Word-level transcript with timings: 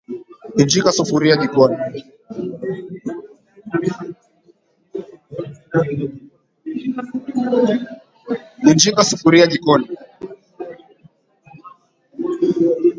injika 0.61 0.89
sufuria 9.09 9.43
jikoni 9.51 9.87